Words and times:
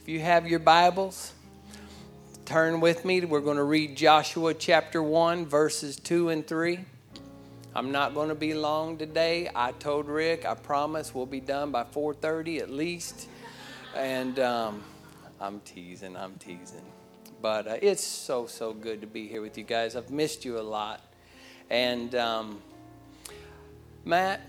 If 0.00 0.08
you 0.08 0.20
have 0.20 0.48
your 0.48 0.60
Bibles, 0.60 1.34
turn 2.46 2.80
with 2.80 3.04
me. 3.04 3.20
We're 3.20 3.42
going 3.42 3.58
to 3.58 3.64
read 3.64 3.98
Joshua 3.98 4.54
chapter 4.54 5.02
1, 5.02 5.44
verses 5.44 5.96
2 5.96 6.30
and 6.30 6.46
3. 6.46 6.80
I'm 7.74 7.92
not 7.92 8.14
going 8.14 8.30
to 8.30 8.34
be 8.34 8.54
long 8.54 8.96
today. 8.96 9.50
I 9.54 9.72
told 9.72 10.08
Rick, 10.08 10.46
I 10.46 10.54
promise 10.54 11.14
we'll 11.14 11.26
be 11.26 11.40
done 11.40 11.70
by 11.70 11.84
4:30 11.84 12.60
at 12.60 12.70
least. 12.70 13.28
And 13.94 14.38
um, 14.38 14.82
I'm 15.38 15.60
teasing, 15.60 16.16
I'm 16.16 16.36
teasing. 16.36 16.86
But 17.42 17.68
uh, 17.68 17.76
it's 17.82 18.02
so 18.02 18.46
so 18.46 18.72
good 18.72 19.02
to 19.02 19.06
be 19.06 19.28
here 19.28 19.42
with 19.42 19.58
you 19.58 19.64
guys. 19.64 19.96
I've 19.96 20.10
missed 20.10 20.46
you 20.46 20.58
a 20.58 20.62
lot. 20.62 21.02
And 21.68 22.14
um, 22.14 22.62
Matt, 24.06 24.40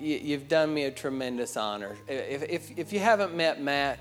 you, 0.00 0.32
have 0.32 0.48
done 0.48 0.74
me 0.74 0.84
a 0.84 0.90
tremendous 0.90 1.56
honor. 1.56 1.96
If, 2.08 2.42
if, 2.42 2.76
if 2.76 2.92
you 2.92 2.98
haven't 2.98 3.36
met 3.36 3.62
Matt, 3.62 4.00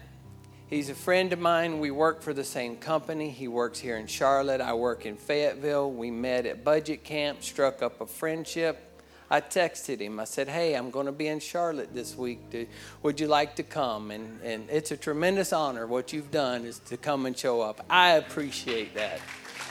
He's 0.69 0.89
a 0.89 0.95
friend 0.95 1.31
of 1.31 1.39
mine. 1.39 1.79
We 1.79 1.91
work 1.91 2.21
for 2.21 2.33
the 2.33 2.43
same 2.43 2.75
company. 2.75 3.29
He 3.29 3.47
works 3.47 3.79
here 3.79 3.95
in 3.95 4.05
Charlotte. 4.05 4.59
I 4.59 4.73
work 4.73 5.05
in 5.05 5.15
Fayetteville. 5.15 5.89
We 5.91 6.11
met 6.11 6.45
at 6.45 6.65
budget 6.65 7.05
camp, 7.05 7.41
struck 7.41 7.81
up 7.81 8.01
a 8.01 8.05
friendship. 8.05 8.83
I 9.29 9.39
texted 9.39 10.01
him. 10.01 10.19
I 10.19 10.25
said, 10.25 10.49
Hey, 10.49 10.73
I'm 10.73 10.89
going 10.91 11.05
to 11.05 11.13
be 11.13 11.27
in 11.27 11.39
Charlotte 11.39 11.93
this 11.93 12.17
week. 12.17 12.67
Would 13.01 13.17
you 13.17 13.27
like 13.27 13.55
to 13.55 13.63
come? 13.63 14.11
And, 14.11 14.41
and 14.43 14.69
it's 14.69 14.91
a 14.91 14.97
tremendous 14.97 15.53
honor. 15.53 15.87
What 15.87 16.11
you've 16.11 16.31
done 16.31 16.65
is 16.65 16.79
to 16.79 16.97
come 16.97 17.25
and 17.25 17.37
show 17.37 17.61
up. 17.61 17.85
I 17.89 18.11
appreciate 18.11 18.93
that. 18.95 19.21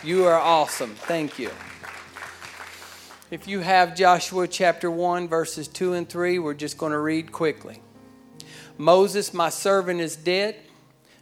You 0.02 0.24
are 0.24 0.38
awesome. 0.38 0.94
Thank 0.94 1.38
you. 1.38 1.50
If 3.30 3.46
you 3.46 3.60
have 3.60 3.94
Joshua 3.94 4.48
chapter 4.48 4.90
1, 4.90 5.28
verses 5.28 5.68
2 5.68 5.92
and 5.92 6.08
3, 6.08 6.38
we're 6.38 6.54
just 6.54 6.78
going 6.78 6.92
to 6.92 6.98
read 6.98 7.32
quickly. 7.32 7.82
Moses, 8.78 9.34
my 9.34 9.50
servant, 9.50 10.00
is 10.00 10.16
dead. 10.16 10.56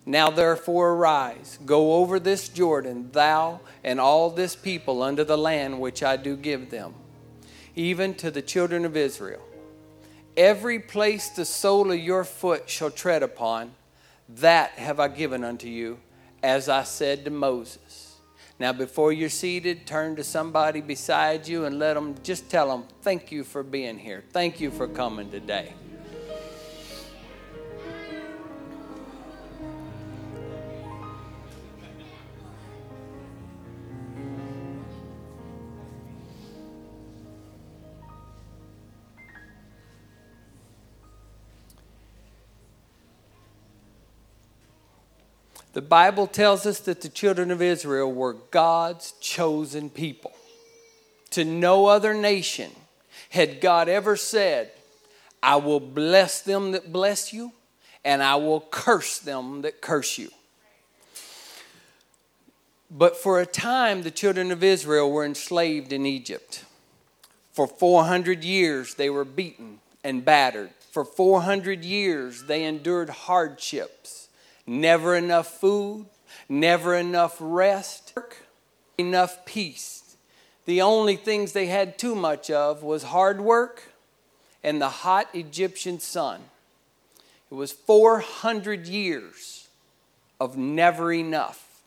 Now 0.07 0.31
therefore 0.31 0.91
arise, 0.91 1.59
go 1.65 1.95
over 1.95 2.21
this 2.21 2.49
Jordan, 2.49 3.11
thou 3.13 3.61
and 3.83 3.99
all 3.99 4.29
this 4.31 4.55
people 4.55 5.03
unto 5.03 5.25
the 5.25 5.39
land 5.39 5.81
which 5.81 6.03
I 6.03 6.17
do 6.17 6.37
give 6.37 6.71
them, 6.71 6.95
even 7.75 8.15
to 8.17 8.31
the 8.31 8.43
children 8.43 8.85
of 8.85 8.97
Israel. 8.97 9.43
Every 10.37 10.79
place 10.79 11.31
the 11.31 11.45
sole 11.45 11.91
of 11.91 11.99
your 11.99 12.25
foot 12.25 12.69
shall 12.69 12.91
tread 12.91 13.23
upon, 13.23 13.73
that 14.29 14.73
have 14.73 15.01
I 15.01 15.09
given 15.09 15.45
unto 15.45 15.69
you, 15.69 15.99
as 16.43 16.69
I 16.69 16.83
said 16.83 17.25
to 17.25 17.31
Moses. 17.31 18.17
Now, 18.59 18.73
before 18.73 19.13
you're 19.13 19.31
seated, 19.31 19.87
turn 19.87 20.17
to 20.17 20.25
somebody 20.25 20.81
beside 20.81 21.49
you 21.49 21.65
and 21.65 21.79
let 21.79 21.95
them 21.95 22.15
just 22.23 22.51
tell 22.51 22.69
them, 22.69 22.85
Thank 23.03 23.33
you 23.33 23.43
for 23.43 23.63
being 23.63 23.99
here. 23.99 24.23
Thank 24.31 24.61
you 24.61 24.71
for 24.71 24.87
coming 24.87 25.31
today. 25.31 25.75
The 45.75 45.83
Bible 45.83 46.29
tells 46.29 46.67
us 46.67 46.79
that 46.81 47.01
the 47.01 47.09
children 47.09 47.51
of 47.51 47.61
Israel 47.61 48.11
were 48.11 48.37
God's 48.53 49.13
chosen 49.21 49.91
people. 49.91 50.33
To 51.31 51.45
no 51.45 51.87
other 51.87 52.15
nation 52.15 52.71
had 53.31 53.61
God 53.61 53.89
ever 53.89 54.15
said, 54.15 54.71
I 55.43 55.57
will 55.57 55.81
bless 55.81 56.41
them 56.41 56.71
that 56.73 56.93
bless 56.93 57.33
you, 57.33 57.53
and 58.05 58.23
I 58.23 58.37
will 58.37 58.61
curse 58.61 59.19
them 59.19 59.63
that 59.63 59.81
curse 59.81 60.17
you. 60.17 60.31
But 62.89 63.17
for 63.17 63.41
a 63.41 63.47
time, 63.47 64.03
the 64.03 64.13
children 64.13 64.53
of 64.53 64.63
Israel 64.63 65.11
were 65.11 65.25
enslaved 65.25 65.93
in 65.93 66.07
Egypt. 66.07 66.65
For 67.53 67.67
400 67.67 68.45
years, 68.45 68.95
they 68.95 69.11
were 69.11 69.25
beaten 69.25 69.81
and 70.05 70.25
battered. 70.25 70.71
For 70.93 71.05
400 71.05 71.85
years, 71.85 72.45
they 72.45 72.63
endured 72.63 73.11
hardships 73.11 74.24
never 74.67 75.17
enough 75.17 75.49
food, 75.49 76.07
never 76.49 76.95
enough 76.95 77.37
rest, 77.41 78.15
enough 78.99 79.45
peace. 79.45 80.17
The 80.67 80.81
only 80.81 81.17
things 81.17 81.53
they 81.53 81.67
had 81.67 81.99
too 81.99 82.15
much 82.15 82.51
of 82.51 82.83
was 82.83 83.05
hard 83.05 83.41
work 83.41 83.83
and 84.63 84.81
the 84.81 84.89
hot 84.89 85.29
Egyptian 85.35 86.01
sun. 86.01 86.41
It 87.51 87.55
was 87.55 87.73
400 87.73 88.87
years 88.87 89.69
of 90.41 90.57
never 90.57 91.13
enough. 91.13 91.83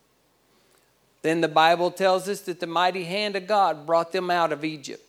Then 1.23 1.41
the 1.41 1.47
Bible 1.47 1.91
tells 1.91 2.29
us 2.29 2.41
that 2.41 2.59
the 2.59 2.67
mighty 2.67 3.03
hand 3.03 3.35
of 3.35 3.47
God 3.47 3.85
brought 3.85 4.11
them 4.11 4.29
out 4.29 4.53
of 4.53 4.63
Egypt. 4.63 5.03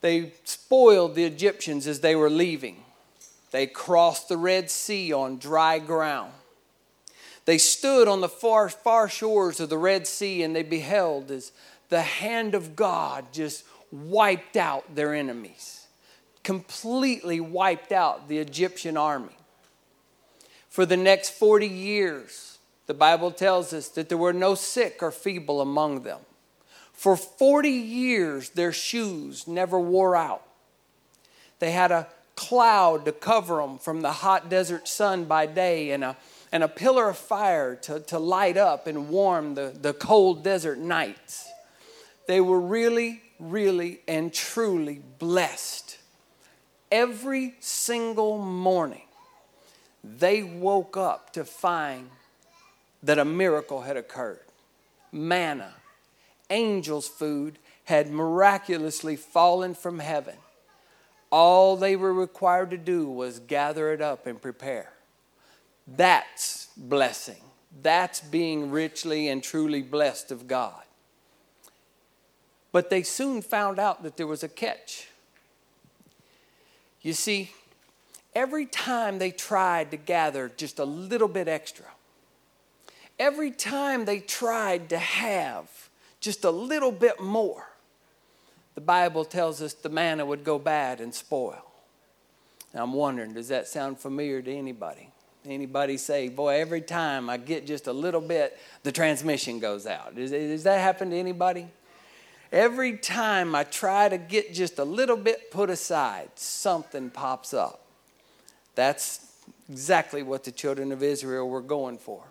They 0.00 0.32
spoiled 0.44 1.14
the 1.14 1.24
Egyptians 1.24 1.86
as 1.86 2.00
they 2.00 2.16
were 2.16 2.30
leaving. 2.30 2.84
They 3.50 3.66
crossed 3.66 4.28
the 4.28 4.36
Red 4.36 4.70
Sea 4.70 5.12
on 5.12 5.38
dry 5.38 5.78
ground. 5.78 6.32
They 7.44 7.58
stood 7.58 8.06
on 8.06 8.20
the 8.20 8.28
far, 8.28 8.68
far 8.68 9.08
shores 9.08 9.60
of 9.60 9.70
the 9.70 9.78
Red 9.78 10.06
Sea 10.06 10.42
and 10.42 10.54
they 10.54 10.62
beheld 10.62 11.30
as 11.30 11.52
the 11.88 12.02
hand 12.02 12.54
of 12.54 12.76
God 12.76 13.32
just 13.32 13.64
wiped 13.90 14.56
out 14.56 14.94
their 14.94 15.14
enemies, 15.14 15.86
completely 16.44 17.40
wiped 17.40 17.92
out 17.92 18.28
the 18.28 18.38
Egyptian 18.38 18.96
army. 18.96 19.36
For 20.68 20.86
the 20.86 20.96
next 20.96 21.30
40 21.30 21.66
years, 21.66 22.58
the 22.86 22.94
Bible 22.94 23.32
tells 23.32 23.72
us 23.72 23.88
that 23.88 24.08
there 24.08 24.18
were 24.18 24.32
no 24.32 24.54
sick 24.54 25.02
or 25.02 25.10
feeble 25.10 25.60
among 25.60 26.02
them. 26.02 26.20
For 26.92 27.16
40 27.16 27.68
years, 27.68 28.50
their 28.50 28.72
shoes 28.72 29.48
never 29.48 29.80
wore 29.80 30.14
out. 30.14 30.42
They 31.58 31.72
had 31.72 31.90
a 31.90 32.06
cloud 32.40 33.04
to 33.04 33.12
cover 33.12 33.56
them 33.56 33.76
from 33.76 34.00
the 34.00 34.10
hot 34.10 34.48
desert 34.48 34.88
sun 34.88 35.26
by 35.26 35.44
day 35.44 35.90
and 35.90 36.02
a, 36.02 36.16
and 36.50 36.64
a 36.64 36.68
pillar 36.68 37.10
of 37.10 37.18
fire 37.18 37.76
to, 37.76 38.00
to 38.00 38.18
light 38.18 38.56
up 38.56 38.86
and 38.86 39.10
warm 39.10 39.54
the, 39.54 39.76
the 39.78 39.92
cold 39.92 40.42
desert 40.42 40.78
nights. 40.78 41.46
They 42.26 42.40
were 42.40 42.58
really, 42.58 43.20
really, 43.38 44.00
and 44.08 44.32
truly 44.32 45.02
blessed. 45.18 45.98
Every 46.90 47.56
single 47.60 48.38
morning, 48.38 49.06
they 50.02 50.42
woke 50.42 50.96
up 50.96 51.34
to 51.34 51.44
find 51.44 52.08
that 53.02 53.18
a 53.18 53.24
miracle 53.24 53.82
had 53.82 53.98
occurred. 53.98 54.40
Manna, 55.12 55.74
angels' 56.48 57.06
food, 57.06 57.58
had 57.84 58.10
miraculously 58.10 59.16
fallen 59.16 59.74
from 59.74 59.98
heaven 59.98 60.36
all 61.30 61.76
they 61.76 61.96
were 61.96 62.12
required 62.12 62.70
to 62.70 62.76
do 62.76 63.08
was 63.08 63.38
gather 63.38 63.92
it 63.92 64.02
up 64.02 64.26
and 64.26 64.40
prepare. 64.40 64.92
That's 65.86 66.68
blessing. 66.76 67.42
That's 67.82 68.20
being 68.20 68.70
richly 68.70 69.28
and 69.28 69.42
truly 69.42 69.82
blessed 69.82 70.32
of 70.32 70.48
God. 70.48 70.82
But 72.72 72.90
they 72.90 73.02
soon 73.02 73.42
found 73.42 73.78
out 73.78 74.02
that 74.02 74.16
there 74.16 74.26
was 74.26 74.42
a 74.42 74.48
catch. 74.48 75.08
You 77.00 77.12
see, 77.12 77.52
every 78.34 78.66
time 78.66 79.18
they 79.18 79.30
tried 79.30 79.90
to 79.92 79.96
gather 79.96 80.50
just 80.56 80.78
a 80.78 80.84
little 80.84 81.28
bit 81.28 81.48
extra, 81.48 81.86
every 83.18 83.50
time 83.50 84.04
they 84.04 84.20
tried 84.20 84.88
to 84.90 84.98
have 84.98 85.68
just 86.20 86.44
a 86.44 86.50
little 86.50 86.92
bit 86.92 87.20
more, 87.20 87.69
the 88.80 88.86
Bible 88.86 89.26
tells 89.26 89.60
us 89.60 89.74
the 89.74 89.90
manna 89.90 90.24
would 90.24 90.42
go 90.42 90.58
bad 90.58 91.02
and 91.02 91.14
spoil. 91.14 91.70
Now 92.72 92.84
I'm 92.84 92.94
wondering, 92.94 93.34
does 93.34 93.48
that 93.48 93.68
sound 93.68 93.98
familiar 93.98 94.40
to 94.40 94.50
anybody? 94.50 95.10
Anybody 95.44 95.98
say, 95.98 96.30
boy, 96.30 96.58
every 96.58 96.80
time 96.80 97.28
I 97.28 97.36
get 97.36 97.66
just 97.66 97.88
a 97.88 97.92
little 97.92 98.22
bit, 98.22 98.58
the 98.82 98.90
transmission 98.90 99.58
goes 99.58 99.86
out? 99.86 100.16
Does, 100.16 100.30
does 100.30 100.62
that 100.62 100.80
happen 100.80 101.10
to 101.10 101.16
anybody? 101.16 101.68
Every 102.50 102.96
time 102.96 103.54
I 103.54 103.64
try 103.64 104.08
to 104.08 104.16
get 104.16 104.54
just 104.54 104.78
a 104.78 104.84
little 104.84 105.18
bit 105.18 105.50
put 105.50 105.68
aside, 105.68 106.30
something 106.36 107.10
pops 107.10 107.52
up. 107.52 107.84
That's 108.76 109.30
exactly 109.68 110.22
what 110.22 110.44
the 110.44 110.52
children 110.52 110.90
of 110.90 111.02
Israel 111.02 111.50
were 111.50 111.60
going 111.60 111.98
for. 111.98 112.22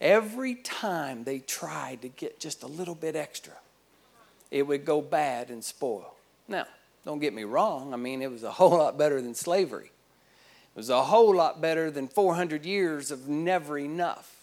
Every 0.00 0.54
time 0.54 1.24
they 1.24 1.40
tried 1.40 2.02
to 2.02 2.08
get 2.08 2.38
just 2.38 2.62
a 2.62 2.68
little 2.68 2.94
bit 2.94 3.16
extra, 3.16 3.54
it 4.50 4.66
would 4.66 4.84
go 4.84 5.00
bad 5.00 5.50
and 5.50 5.62
spoil. 5.62 6.14
Now, 6.46 6.66
don't 7.04 7.18
get 7.18 7.34
me 7.34 7.44
wrong, 7.44 7.92
I 7.92 7.96
mean, 7.96 8.22
it 8.22 8.30
was 8.30 8.42
a 8.42 8.50
whole 8.50 8.76
lot 8.76 8.98
better 8.98 9.20
than 9.20 9.34
slavery. 9.34 9.90
It 10.74 10.76
was 10.76 10.90
a 10.90 11.04
whole 11.04 11.34
lot 11.34 11.60
better 11.60 11.90
than 11.90 12.08
400 12.08 12.64
years 12.64 13.10
of 13.10 13.28
never 13.28 13.78
enough. 13.78 14.34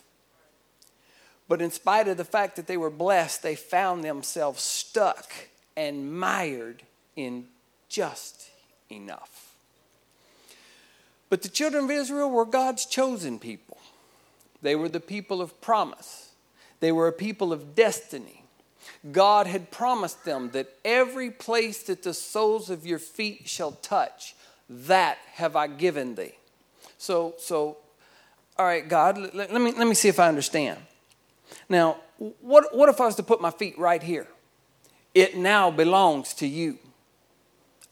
But 1.48 1.62
in 1.62 1.72
spite 1.72 2.08
of 2.08 2.18
the 2.18 2.26
fact 2.26 2.56
that 2.56 2.68
they 2.68 2.78
were 2.78 2.90
blessed, 2.90 3.44
they 3.44 3.56
found 3.56 4.04
themselves 4.04 4.64
stuck 4.64 5.32
and 5.78 6.12
mired 6.12 6.84
in 7.16 7.46
just 7.88 8.50
enough. 8.92 9.54
But 11.30 11.42
the 11.42 11.50
children 11.50 11.86
of 11.86 11.92
Israel 11.92 12.30
were 12.30 12.46
God's 12.46 12.86
chosen 12.86 13.40
people. 13.40 13.78
They 14.62 14.76
were 14.76 14.90
the 14.90 15.00
people 15.00 15.42
of 15.42 15.60
promise. 15.62 16.32
They 16.80 16.92
were 16.92 17.08
a 17.08 17.14
people 17.14 17.54
of 17.54 17.76
destiny. 17.76 18.45
God 19.12 19.48
had 19.48 19.72
promised 19.72 20.26
them 20.26 20.52
that 20.52 20.68
every 20.84 21.32
place 21.32 21.84
that 21.84 22.04
the 22.04 22.14
soles 22.14 22.70
of 22.70 22.86
your 22.86 23.00
feet 23.00 23.48
shall 23.48 23.74
touch, 23.74 24.36
that 24.70 25.18
have 25.34 25.56
I 25.56 25.68
given 25.68 26.16
thee. 26.16 26.36
So, 26.98 27.36
so 27.38 27.78
all 28.58 28.66
right, 28.66 28.88
God, 28.88 29.18
let, 29.18 29.52
let 29.52 29.62
me, 29.62 29.72
let 29.74 29.88
me 29.88 29.94
see 29.94 30.08
if 30.08 30.20
I 30.20 30.28
understand. 30.28 30.80
Now, 31.68 31.98
what, 32.18 32.76
what 32.76 32.90
if 32.90 33.02
I 33.02 33.06
was 33.06 33.16
to 33.16 33.24
put 33.24 33.42
my 33.42 33.52
feet 33.52 33.78
right 33.78 34.02
here? 34.02 34.28
It 35.14 35.38
now 35.38 35.72
belongs 35.72 36.34
to 36.36 36.48
you. 36.48 36.80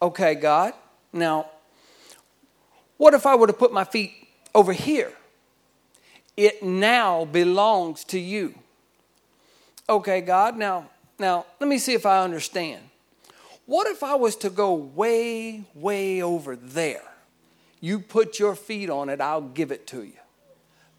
Okay, 0.00 0.34
God. 0.34 0.72
Now, 1.12 1.50
what 2.96 3.14
if 3.14 3.26
I 3.26 3.34
were 3.34 3.46
to 3.46 3.52
put 3.52 3.72
my 3.72 3.84
feet 3.84 4.12
over 4.54 4.72
here? 4.72 5.12
It 6.36 6.62
now 6.62 7.24
belongs 7.24 8.04
to 8.04 8.18
you. 8.18 8.54
Okay, 9.88 10.20
God. 10.20 10.56
Now, 10.56 10.88
now 11.18 11.46
let 11.60 11.68
me 11.68 11.78
see 11.78 11.94
if 11.94 12.06
I 12.06 12.22
understand. 12.22 12.82
What 13.66 13.86
if 13.86 14.02
I 14.02 14.14
was 14.14 14.36
to 14.36 14.50
go 14.50 14.74
way, 14.74 15.64
way 15.74 16.22
over 16.22 16.56
there? 16.56 17.02
You 17.80 17.98
put 18.00 18.38
your 18.38 18.54
feet 18.54 18.88
on 18.88 19.08
it, 19.08 19.20
I'll 19.20 19.40
give 19.40 19.70
it 19.70 19.86
to 19.88 20.02
you. 20.02 20.14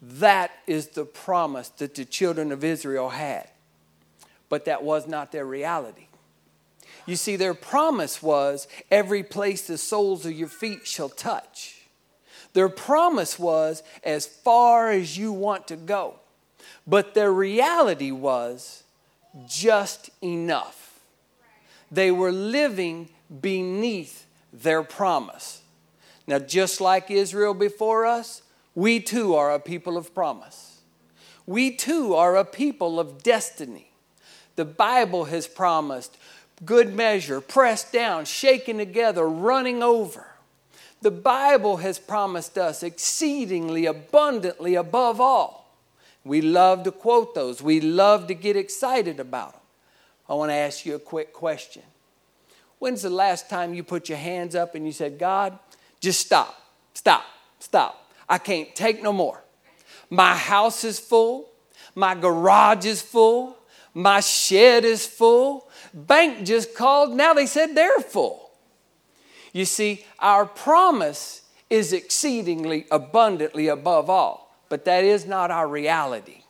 That 0.00 0.52
is 0.66 0.88
the 0.88 1.04
promise 1.04 1.68
that 1.70 1.94
the 1.94 2.04
children 2.04 2.52
of 2.52 2.62
Israel 2.62 3.08
had. 3.08 3.48
But 4.48 4.66
that 4.66 4.84
was 4.84 5.08
not 5.08 5.32
their 5.32 5.44
reality. 5.44 6.06
You 7.06 7.16
see, 7.16 7.36
their 7.36 7.54
promise 7.54 8.22
was 8.22 8.68
every 8.90 9.22
place 9.22 9.66
the 9.66 9.78
soles 9.78 10.26
of 10.26 10.32
your 10.32 10.48
feet 10.48 10.86
shall 10.86 11.08
touch. 11.08 11.82
Their 12.52 12.68
promise 12.68 13.38
was 13.38 13.82
as 14.02 14.26
far 14.26 14.90
as 14.90 15.16
you 15.16 15.32
want 15.32 15.68
to 15.68 15.76
go. 15.76 16.20
But 16.86 17.14
their 17.14 17.32
reality 17.32 18.10
was 18.10 18.84
just 19.46 20.10
enough. 20.22 21.00
They 21.90 22.10
were 22.10 22.32
living 22.32 23.08
beneath 23.40 24.26
their 24.52 24.82
promise. 24.82 25.62
Now, 26.26 26.38
just 26.38 26.80
like 26.80 27.10
Israel 27.10 27.54
before 27.54 28.06
us, 28.06 28.42
we 28.74 29.00
too 29.00 29.34
are 29.34 29.52
a 29.52 29.60
people 29.60 29.96
of 29.96 30.14
promise. 30.14 30.80
We 31.46 31.70
too 31.70 32.14
are 32.14 32.36
a 32.36 32.44
people 32.44 32.98
of 32.98 33.22
destiny. 33.22 33.90
The 34.56 34.64
Bible 34.64 35.26
has 35.26 35.46
promised 35.46 36.16
good 36.64 36.94
measure, 36.94 37.40
pressed 37.40 37.92
down, 37.92 38.24
shaken 38.24 38.78
together, 38.78 39.28
running 39.28 39.82
over. 39.82 40.26
The 41.02 41.10
Bible 41.10 41.78
has 41.78 41.98
promised 41.98 42.58
us 42.58 42.82
exceedingly 42.82 43.86
abundantly 43.86 44.74
above 44.74 45.20
all. 45.20 45.55
We 46.26 46.40
love 46.40 46.82
to 46.84 46.92
quote 46.92 47.34
those, 47.34 47.62
we 47.62 47.80
love 47.80 48.26
to 48.28 48.34
get 48.34 48.56
excited 48.56 49.20
about 49.20 49.52
them. 49.52 49.60
I 50.28 50.34
want 50.34 50.50
to 50.50 50.54
ask 50.54 50.84
you 50.84 50.94
a 50.96 50.98
quick 50.98 51.32
question. 51.32 51.82
When's 52.78 53.02
the 53.02 53.10
last 53.10 53.48
time 53.48 53.74
you 53.74 53.82
put 53.82 54.08
your 54.08 54.18
hands 54.18 54.54
up 54.54 54.74
and 54.74 54.84
you 54.84 54.92
said, 54.92 55.18
God, 55.18 55.58
just 56.00 56.20
stop, 56.20 56.60
stop, 56.94 57.24
stop? 57.58 58.10
I 58.28 58.38
can't 58.38 58.74
take 58.74 59.02
no 59.02 59.12
more. 59.12 59.42
My 60.10 60.34
house 60.34 60.84
is 60.84 60.98
full. 60.98 61.48
My 61.94 62.14
garage 62.14 62.84
is 62.84 63.00
full. 63.00 63.56
My 63.94 64.20
shed 64.20 64.84
is 64.84 65.06
full. 65.06 65.68
Bank 65.94 66.44
just 66.44 66.74
called. 66.74 67.16
Now 67.16 67.32
they 67.34 67.46
said 67.46 67.74
they're 67.74 68.00
full. 68.00 68.50
You 69.52 69.64
see, 69.64 70.04
our 70.18 70.44
promise 70.44 71.42
is 71.70 71.92
exceedingly 71.92 72.86
abundantly 72.90 73.68
above 73.68 74.10
all, 74.10 74.45
but 74.68 74.84
that 74.84 75.04
is 75.04 75.26
not 75.26 75.50
our 75.50 75.68
reality. 75.68 76.42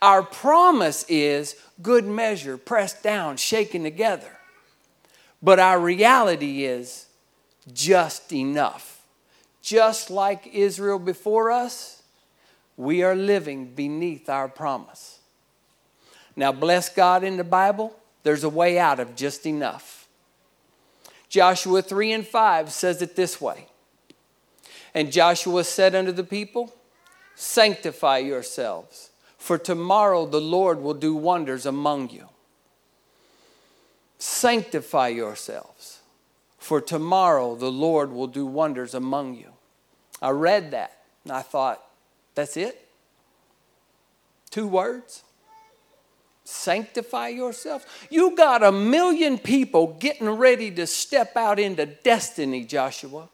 Our 0.00 0.22
promise 0.22 1.04
is 1.08 1.56
good 1.80 2.04
measure, 2.06 2.56
pressed 2.56 3.02
down, 3.02 3.36
shaken 3.36 3.82
together. 3.82 4.38
But 5.42 5.58
our 5.58 5.78
reality 5.78 6.64
is 6.64 7.06
just 7.72 8.32
enough 8.32 8.92
just 9.62 10.10
like 10.10 10.48
Israel 10.52 10.98
before 10.98 11.50
us, 11.50 12.02
we 12.76 13.02
are 13.02 13.14
living 13.14 13.66
beneath 13.74 14.28
our 14.28 14.48
promise. 14.48 15.20
Now, 16.34 16.50
bless 16.50 16.88
God 16.88 17.22
in 17.22 17.36
the 17.36 17.44
Bible, 17.44 17.96
there's 18.24 18.44
a 18.44 18.48
way 18.48 18.78
out 18.78 18.98
of 18.98 19.14
just 19.14 19.46
enough. 19.46 20.08
Joshua 21.28 21.80
3 21.80 22.12
and 22.12 22.26
5 22.26 22.72
says 22.72 23.00
it 23.00 23.14
this 23.16 23.40
way 23.40 23.68
And 24.94 25.12
Joshua 25.12 25.64
said 25.64 25.94
unto 25.94 26.12
the 26.12 26.24
people, 26.24 26.74
Sanctify 27.34 28.18
yourselves, 28.18 29.10
for 29.38 29.58
tomorrow 29.58 30.26
the 30.26 30.40
Lord 30.40 30.80
will 30.80 30.94
do 30.94 31.14
wonders 31.14 31.66
among 31.66 32.10
you. 32.10 32.28
Sanctify 34.18 35.08
yourselves, 35.08 36.00
for 36.58 36.80
tomorrow 36.80 37.56
the 37.56 37.72
Lord 37.72 38.12
will 38.12 38.28
do 38.28 38.46
wonders 38.46 38.94
among 38.94 39.34
you. 39.34 39.50
I 40.20 40.30
read 40.30 40.70
that 40.70 40.98
and 41.24 41.32
I 41.32 41.42
thought, 41.42 41.82
that's 42.34 42.56
it? 42.56 42.88
Two 44.50 44.68
words? 44.68 45.24
Sanctify 46.44 47.28
yourselves. 47.28 47.84
You 48.10 48.36
got 48.36 48.62
a 48.62 48.72
million 48.72 49.38
people 49.38 49.96
getting 49.98 50.28
ready 50.28 50.70
to 50.72 50.86
step 50.86 51.36
out 51.36 51.58
into 51.58 51.86
destiny, 51.86 52.64
Joshua. 52.64 53.28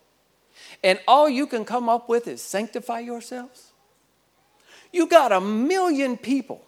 And 0.85 1.01
all 1.09 1.29
you 1.29 1.47
can 1.47 1.65
come 1.65 1.89
up 1.89 2.09
with 2.09 2.29
is 2.29 2.41
sanctify 2.41 3.01
yourselves. 3.01 3.68
You 4.93 5.07
got 5.07 5.33
a 5.33 5.41
million 5.41 6.17
people 6.17 6.65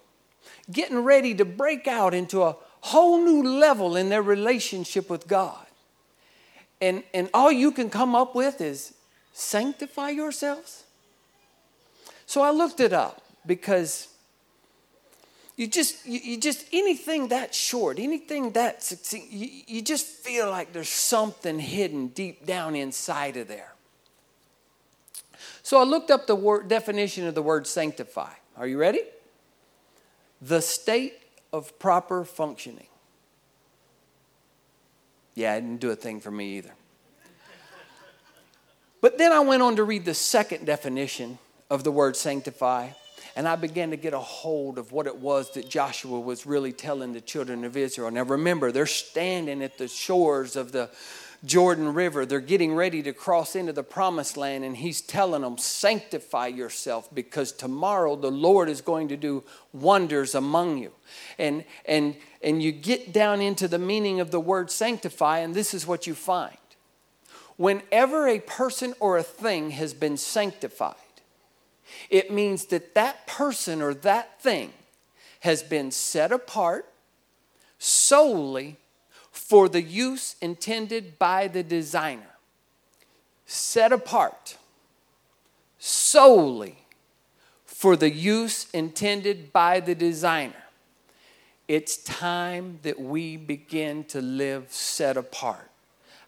getting 0.71 0.99
ready 0.99 1.35
to 1.35 1.45
break 1.45 1.89
out 1.89 2.15
into 2.15 2.43
a 2.43 2.57
whole 2.81 3.23
new 3.23 3.43
level 3.43 3.97
in 3.97 4.09
their 4.09 4.23
relationship 4.23 5.11
with 5.11 5.27
God. 5.27 5.67
And, 6.81 7.03
and 7.13 7.29
all 7.35 7.53
you 7.53 7.73
can 7.73 7.91
come 7.91 8.15
up 8.15 8.35
with 8.35 8.61
is 8.61 8.95
sanctify 9.33 10.11
yourselves? 10.11 10.85
So 12.27 12.43
I 12.43 12.51
looked 12.51 12.81
it 12.81 12.93
up 12.93 13.23
because 13.45 14.09
you 15.57 15.67
just 15.67 16.07
you, 16.07 16.21
you 16.21 16.41
just 16.41 16.65
anything 16.73 17.29
that 17.29 17.55
short, 17.55 17.99
anything 17.99 18.53
that 18.53 18.91
you, 19.13 19.63
you 19.67 19.83
just 19.83 20.07
feel 20.07 20.49
like 20.49 20.73
there's 20.73 20.89
something 20.89 21.59
hidden 21.59 22.09
deep 22.09 22.47
down 22.47 22.75
inside 22.75 23.37
of 23.37 23.49
there. 23.49 23.75
So 25.63 25.79
I 25.79 25.85
looked 25.85 26.11
up 26.11 26.27
the 26.27 26.35
word, 26.35 26.69
definition 26.69 27.27
of 27.27 27.35
the 27.35 27.43
word 27.43 27.67
sanctify. 27.67 28.33
Are 28.57 28.67
you 28.67 28.79
ready? 28.79 29.03
The 30.41 30.61
state 30.61 31.15
of 31.53 31.79
proper 31.79 32.25
functioning. 32.25 32.87
Yeah, 35.35 35.55
it 35.55 35.61
didn't 35.61 35.81
do 35.81 35.91
a 35.91 35.97
thing 35.97 36.21
for 36.21 36.31
me 36.31 36.59
either. 36.59 36.73
But 39.01 39.17
then 39.17 39.33
I 39.33 39.41
went 39.41 39.63
on 39.63 39.77
to 39.77 39.85
read 39.85 40.05
the 40.05 40.15
second 40.15 40.67
definition 40.67 41.39
of 41.71 41.85
the 41.85 41.91
word 41.91 42.17
sanctify, 42.17 42.91
and 43.35 43.49
I 43.49 43.57
began 43.57 43.91
to 43.91 43.97
get 43.97 44.13
a 44.13 44.19
hold 44.19 44.77
of 44.77 44.93
what 44.93 45.07
it 45.07 45.17
was 45.17 45.53
that 45.53 45.69
Joshua 45.71 46.21
was 46.21 46.45
really 46.45 46.73
telling 46.73 47.13
the 47.13 47.21
children 47.21 47.65
of 47.65 47.77
Israel. 47.77 48.11
Now 48.11 48.25
remember, 48.25 48.73
they're 48.73 48.87
standing 48.87 49.63
at 49.63 49.79
the 49.79 49.89
shores 49.89 50.57
of 50.57 50.73
the 50.73 50.91
Jordan 51.45 51.95
River. 51.95 52.27
They're 52.27 52.41
getting 52.41 52.75
ready 52.75 53.03
to 53.03 53.13
cross 53.13 53.57
into 53.57 53.73
the 53.73 53.83
promised 53.83 54.37
land, 54.37 54.65
and 54.65 54.77
he's 54.77 55.01
telling 55.01 55.43
them, 55.43 55.57
Sanctify 55.57 56.49
yourself 56.49 57.09
because 57.15 57.53
tomorrow 57.53 58.17
the 58.17 58.31
Lord 58.31 58.69
is 58.69 58.81
going 58.81 59.09
to 59.09 59.17
do 59.17 59.45
wonders 59.73 60.35
among 60.35 60.79
you. 60.79 60.93
And, 61.39 61.65
and, 61.87 62.17
and 62.43 62.63
you 62.63 62.73
get 62.73 63.13
down 63.13 63.41
into 63.41 63.69
the 63.69 63.79
meaning 63.79 64.21
of 64.21 64.31
the 64.31 64.41
word 64.41 64.71
sanctify, 64.71 65.39
and 65.39 65.55
this 65.55 65.75
is 65.75 65.87
what 65.87 66.07
you 66.07 66.15
find 66.15 66.57
Whenever 67.57 68.27
a 68.27 68.41
person 68.41 68.95
or 69.01 69.19
a 69.19 69.23
thing 69.23 69.71
has 69.73 69.93
been 69.93 70.17
sanctified, 70.17 70.95
it 72.09 72.31
means 72.31 72.67
that 72.67 72.95
that 72.95 73.27
person 73.27 73.83
or 73.83 73.93
that 73.93 74.41
thing 74.41 74.73
has 75.41 75.63
been 75.63 75.91
set 75.91 76.33
apart 76.33 76.91
solely 77.79 78.79
for 79.51 79.69
the 79.69 79.83
use 79.83 80.37
intended 80.41 81.19
by 81.19 81.49
the 81.49 81.65
designer. 81.65 82.37
Set 83.47 83.91
apart 83.91 84.57
solely 85.77 86.87
for 87.65 87.97
the 87.97 88.11
use 88.11 88.71
intended 88.71 89.53
by 89.53 89.81
the 89.81 89.97
designer. 89.97 90.63
It's 91.67 91.97
time 91.97 92.79
that 92.83 93.01
we 93.01 93.37
begin 93.37 94.05
to 94.05 94.21
live 94.21 94.73
set 94.73 95.17
apart. 95.17 95.70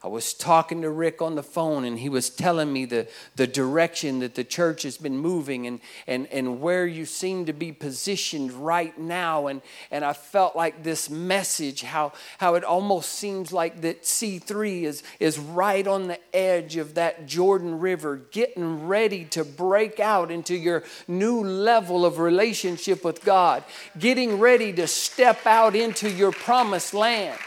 I 0.05 0.09
was 0.09 0.35
talking 0.35 0.83
to 0.83 0.91
Rick 0.91 1.23
on 1.23 1.37
the 1.37 1.45
phone, 1.45 1.85
and 1.85 1.97
he 1.97 2.09
was 2.09 2.29
telling 2.29 2.73
me 2.73 2.87
the, 2.87 3.07
the 3.37 3.47
direction 3.47 4.19
that 4.19 4.35
the 4.35 4.43
church 4.43 4.83
has 4.83 4.97
been 4.97 5.17
moving 5.17 5.69
and, 5.69 5.79
and, 6.09 6.27
and 6.33 6.61
where 6.61 6.85
you 6.85 7.07
seem 7.07 7.47
to 7.47 7.53
be 7.53 7.71
positioned 7.71 8.53
right 8.53 8.99
now. 8.99 9.47
And, 9.47 9.63
and 9.93 10.05
I 10.05 10.13
felt 10.13 10.57
like 10.57 10.83
this 10.83 11.09
message, 11.09 11.83
how, 11.83 12.15
how 12.39 12.57
it 12.57 12.65
almost 12.65 13.11
seems 13.11 13.53
like 13.53 13.83
that 13.83 14.03
C3 14.03 14.83
is, 14.83 15.05
is 15.21 15.39
right 15.39 15.87
on 15.87 16.09
the 16.09 16.19
edge 16.35 16.77
of 16.77 16.95
that 16.95 17.29
Jordan 17.29 17.79
River, 17.79 18.17
getting 18.33 18.89
ready 18.89 19.25
to 19.27 19.45
break 19.45 20.01
out 20.01 20.33
into 20.33 20.57
your 20.57 20.83
new 21.07 21.45
level 21.45 22.05
of 22.05 22.19
relationship 22.19 23.05
with 23.05 23.25
God, 23.25 23.63
getting 23.97 24.41
ready 24.41 24.73
to 24.73 24.89
step 24.89 25.47
out 25.47 25.77
into 25.77 26.11
your 26.11 26.33
promised 26.33 26.93
land. 26.93 27.39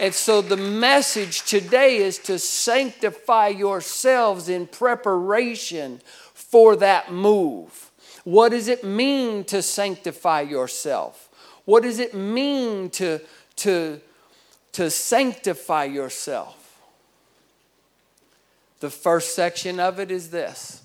And 0.00 0.14
so 0.14 0.40
the 0.40 0.56
message 0.56 1.42
today 1.42 1.98
is 1.98 2.18
to 2.20 2.38
sanctify 2.38 3.48
yourselves 3.48 4.48
in 4.48 4.66
preparation 4.66 6.00
for 6.34 6.76
that 6.76 7.12
move. 7.12 7.90
What 8.24 8.50
does 8.50 8.68
it 8.68 8.84
mean 8.84 9.44
to 9.44 9.62
sanctify 9.62 10.42
yourself? 10.42 11.28
What 11.64 11.82
does 11.82 11.98
it 11.98 12.14
mean 12.14 12.90
to, 12.90 13.20
to, 13.56 14.00
to 14.72 14.90
sanctify 14.90 15.84
yourself? 15.84 16.58
The 18.80 18.90
first 18.90 19.34
section 19.34 19.78
of 19.78 20.00
it 20.00 20.10
is 20.10 20.30
this. 20.30 20.82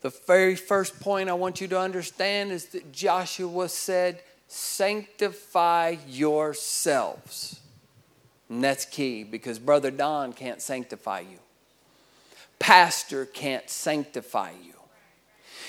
The 0.00 0.10
very 0.26 0.54
first 0.54 1.00
point 1.00 1.28
I 1.28 1.32
want 1.32 1.60
you 1.60 1.66
to 1.68 1.80
understand 1.80 2.52
is 2.52 2.66
that 2.66 2.92
Joshua 2.92 3.68
said, 3.68 4.22
sanctify 4.48 5.96
yourselves. 6.08 7.60
And 8.48 8.64
that's 8.64 8.84
key 8.86 9.22
because 9.24 9.58
Brother 9.58 9.90
Don 9.90 10.32
can't 10.32 10.60
sanctify 10.60 11.20
you, 11.20 11.38
Pastor 12.58 13.26
can't 13.26 13.68
sanctify 13.70 14.52
you 14.64 14.77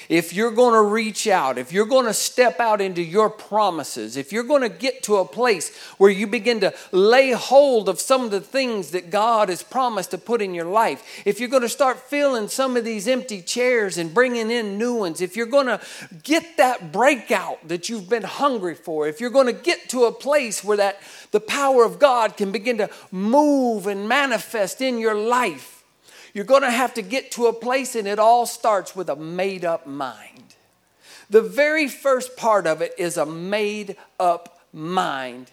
if 0.09 0.33
you're 0.33 0.51
going 0.51 0.73
to 0.73 0.81
reach 0.81 1.27
out, 1.27 1.59
if 1.59 1.71
you're 1.71 1.85
going 1.85 2.07
to 2.07 2.13
step 2.15 2.59
out 2.59 2.81
into 2.81 3.01
your 3.01 3.29
promises, 3.29 4.17
if 4.17 4.33
you're 4.33 4.43
going 4.43 4.63
to 4.63 4.69
get 4.69 5.03
to 5.03 5.17
a 5.17 5.25
place 5.25 5.75
where 5.99 6.09
you 6.09 6.25
begin 6.25 6.59
to 6.61 6.73
lay 6.91 7.31
hold 7.31 7.87
of 7.87 7.99
some 7.99 8.23
of 8.23 8.31
the 8.31 8.41
things 8.41 8.89
that 8.91 9.11
God 9.11 9.49
has 9.49 9.61
promised 9.61 10.09
to 10.11 10.17
put 10.17 10.41
in 10.41 10.55
your 10.55 10.65
life, 10.65 11.21
if 11.25 11.39
you're 11.39 11.47
going 11.47 11.61
to 11.61 11.69
start 11.69 11.99
filling 11.99 12.47
some 12.47 12.75
of 12.75 12.83
these 12.83 13.07
empty 13.07 13.43
chairs 13.43 13.99
and 13.99 14.11
bringing 14.11 14.49
in 14.49 14.79
new 14.79 14.95
ones, 14.95 15.21
if 15.21 15.37
you're 15.37 15.45
going 15.45 15.67
to 15.67 15.79
get 16.23 16.57
that 16.57 16.91
breakout 16.91 17.67
that 17.67 17.87
you've 17.87 18.09
been 18.09 18.23
hungry 18.23 18.73
for, 18.73 19.07
if 19.07 19.21
you're 19.21 19.29
going 19.29 19.45
to 19.45 19.53
get 19.53 19.89
to 19.89 20.05
a 20.05 20.11
place 20.11 20.63
where 20.63 20.77
that 20.77 20.99
the 21.29 21.39
power 21.39 21.85
of 21.85 21.99
God 21.99 22.35
can 22.35 22.51
begin 22.51 22.79
to 22.79 22.89
move 23.11 23.85
and 23.85 24.09
manifest 24.09 24.81
in 24.81 24.97
your 24.97 25.13
life, 25.13 25.78
you're 26.33 26.45
going 26.45 26.61
to 26.61 26.71
have 26.71 26.93
to 26.95 27.01
get 27.01 27.31
to 27.31 27.47
a 27.47 27.53
place, 27.53 27.95
and 27.95 28.07
it 28.07 28.19
all 28.19 28.45
starts 28.45 28.95
with 28.95 29.09
a 29.09 29.15
made 29.15 29.65
up 29.65 29.87
mind. 29.87 30.55
The 31.29 31.41
very 31.41 31.87
first 31.87 32.35
part 32.35 32.65
of 32.65 32.81
it 32.81 32.93
is 32.97 33.17
a 33.17 33.25
made 33.25 33.95
up 34.19 34.59
mind 34.73 35.51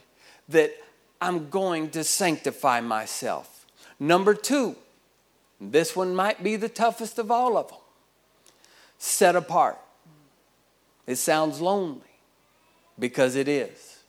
that 0.48 0.72
I'm 1.20 1.50
going 1.50 1.90
to 1.90 2.04
sanctify 2.04 2.80
myself. 2.80 3.66
Number 3.98 4.34
two, 4.34 4.76
this 5.60 5.96
one 5.96 6.14
might 6.14 6.42
be 6.42 6.56
the 6.56 6.68
toughest 6.68 7.18
of 7.18 7.30
all 7.30 7.56
of 7.56 7.68
them 7.68 7.78
set 8.98 9.36
apart. 9.36 9.78
It 11.06 11.16
sounds 11.16 11.60
lonely 11.60 12.00
because 12.98 13.36
it 13.36 13.48
is. 13.48 14.00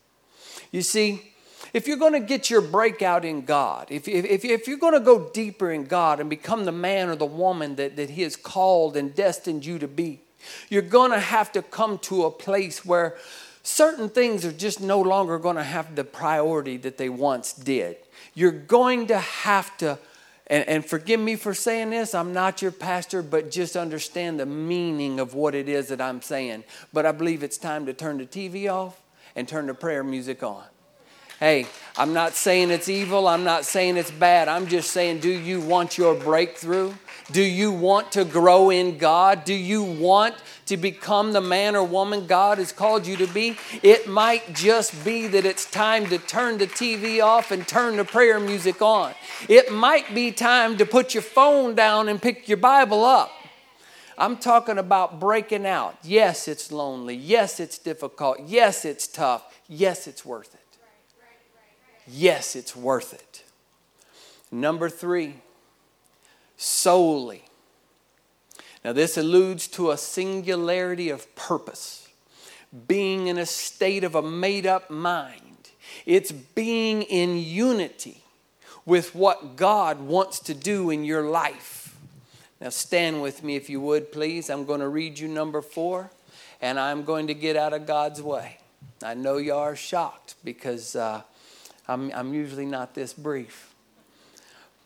You 0.72 0.82
see, 0.82 1.27
if 1.74 1.88
you're 1.88 1.98
going 1.98 2.14
to 2.14 2.20
get 2.20 2.50
your 2.50 2.62
breakout 2.62 3.26
in 3.26 3.46
God, 3.46 3.88
if, 3.90 4.08
if, 4.08 4.46
if 4.46 4.68
you're 4.68 4.78
going 4.78 4.94
to 4.94 5.00
go 5.00 5.30
deeper 5.30 5.72
in 5.72 5.86
God 5.86 6.20
and 6.20 6.30
become 6.30 6.66
the 6.66 6.72
man 6.72 7.10
or 7.10 7.16
the 7.16 7.26
woman 7.26 7.76
that, 7.76 7.96
that 7.96 8.12
He 8.12 8.22
has 8.24 8.36
called 8.36 8.96
and 8.96 9.14
destined 9.14 9.66
you 9.66 9.80
to 9.80 9.88
be, 9.88 10.22
you're 10.70 10.82
going 10.82 11.12
to 11.12 11.20
have 11.20 11.52
to 11.54 11.62
come 11.62 11.98
to 12.00 12.26
a 12.26 12.32
place 12.32 12.86
where 12.86 13.18
certain 13.64 14.10
things 14.10 14.46
are 14.46 14.52
just 14.52 14.80
no 14.80 15.02
longer 15.02 15.38
going 15.38 15.58
to 15.58 15.64
have 15.64 15.96
the 15.96 16.04
priority 16.04 16.78
that 16.78 16.98
they 16.98 17.10
once 17.10 17.54
did. 17.54 17.98
You're 18.34 18.52
going 18.52 19.08
to 19.08 19.20
have 19.20 19.76
to, 19.80 20.00
and, 20.48 20.68
and 20.68 20.86
forgive 20.86 21.20
me 21.20 21.36
for 21.36 21.54
saying 21.54 21.90
this, 21.90 22.16
I'm 22.16 22.34
not 22.34 22.62
your 22.62 22.72
pastor, 22.72 23.22
but 23.22 23.52
just 23.52 23.76
understand 23.76 24.40
the 24.40 24.46
meaning 24.46 25.20
of 25.20 25.34
what 25.34 25.54
it 25.54 25.68
is 25.68 25.90
that 25.90 26.00
I'm 26.00 26.22
saying. 26.22 26.64
But 26.94 27.06
I 27.06 27.12
believe 27.12 27.44
it's 27.44 27.58
time 27.58 27.86
to 27.88 27.94
turn 27.94 28.20
the 28.20 28.26
TV 28.26 28.72
off 28.72 29.02
and 29.36 29.48
turn 29.48 29.68
the 29.68 29.74
prayer 29.74 30.04
music 30.04 30.44
on. 30.44 30.64
Hey, 31.40 31.68
I'm 31.96 32.14
not 32.14 32.34
saying 32.34 32.72
it's 32.72 32.90
evil. 32.90 33.28
I'm 33.28 33.44
not 33.44 33.64
saying 33.64 33.98
it's 33.98 34.10
bad. 34.10 34.48
I'm 34.48 34.66
just 34.66 34.90
saying, 34.90 35.20
do 35.20 35.30
you 35.30 35.62
want 35.62 35.96
your 35.96 36.16
breakthrough? 36.16 36.94
Do 37.32 37.44
you 37.44 37.72
want 37.72 38.12
to 38.14 38.26
grow 38.26 38.72
in 38.72 38.98
God? 38.98 39.46
Do 39.46 39.54
you 39.54 39.84
want 39.84 40.34
to 40.66 40.78
become 40.78 41.34
the 41.34 41.42
man 41.42 41.76
or 41.76 41.84
woman 41.84 42.26
God 42.26 42.58
has 42.58 42.72
called 42.72 43.06
you 43.06 43.18
to 43.18 43.28
be? 43.28 43.56
It 43.84 44.08
might 44.08 44.56
just 44.56 45.06
be 45.06 45.28
that 45.28 45.46
it's 45.46 45.70
time 45.70 46.08
to 46.08 46.18
turn 46.18 46.58
the 46.58 46.66
TV 46.66 47.24
off 47.24 47.52
and 47.52 47.68
turn 47.68 47.98
the 47.98 48.06
prayer 48.06 48.40
music 48.40 48.82
on. 48.82 49.14
It 49.48 49.72
might 49.72 50.16
be 50.16 50.32
time 50.32 50.76
to 50.78 50.88
put 50.88 51.14
your 51.14 51.24
phone 51.24 51.76
down 51.76 52.10
and 52.10 52.20
pick 52.20 52.48
your 52.48 52.58
Bible 52.58 53.06
up. 53.06 53.30
I'm 54.18 54.38
talking 54.38 54.80
about 54.80 55.20
breaking 55.20 55.68
out. 55.68 56.00
Yes, 56.02 56.48
it's 56.48 56.72
lonely. 56.72 57.16
Yes, 57.16 57.60
it's 57.60 57.78
difficult. 57.78 58.40
Yes, 58.48 58.86
it's 58.86 59.06
tough. 59.06 59.56
Yes, 59.68 60.08
it's 60.08 60.26
worth 60.26 60.56
it 60.56 60.57
yes, 62.08 62.56
it's 62.56 62.76
worth 62.76 63.14
it. 63.14 63.44
Number 64.52 64.90
three, 64.90 65.36
solely. 66.56 67.44
Now, 68.86 68.94
this 68.94 69.18
alludes 69.18 69.68
to 69.70 69.92
a 69.92 69.98
singularity 69.98 71.10
of 71.10 71.34
purpose, 71.36 72.08
being 72.88 73.28
in 73.28 73.38
a 73.38 73.46
state 73.46 74.04
of 74.04 74.16
a 74.16 74.22
made 74.22 74.66
up 74.66 74.90
mind. 74.90 75.72
It's 76.06 76.32
being 76.32 77.02
in 77.02 77.38
unity 77.38 78.24
with 78.86 79.14
what 79.14 79.58
God 79.58 80.00
wants 80.00 80.40
to 80.42 80.54
do 80.54 80.90
in 80.90 81.04
your 81.04 81.24
life. 81.24 81.98
Now, 82.62 82.70
stand 82.70 83.22
with 83.22 83.44
me 83.44 83.56
if 83.56 83.70
you 83.70 83.82
would, 83.82 84.12
please. 84.12 84.50
I'm 84.50 84.66
going 84.66 84.80
to 84.80 84.88
read 84.88 85.20
you 85.20 85.28
number 85.28 85.62
four, 85.62 86.10
and 86.62 86.80
I'm 86.80 87.04
going 87.04 87.28
to 87.28 87.34
get 87.34 87.58
out 87.58 87.74
of 87.74 87.86
God's 87.86 88.22
way. 88.22 88.60
I 89.04 89.14
know 89.14 89.38
you 89.38 89.54
are 89.54 89.76
shocked 89.76 90.36
because. 90.44 90.96
Uh, 90.96 91.24
I'm, 91.88 92.12
I'm 92.14 92.34
usually 92.34 92.66
not 92.66 92.94
this 92.94 93.14
brief. 93.14 93.74